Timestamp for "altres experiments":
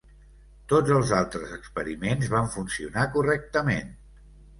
1.17-2.31